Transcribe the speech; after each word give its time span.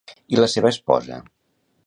I 0.35 0.39
la 0.39 0.47
seva 0.53 0.71
esposa? 0.71 1.21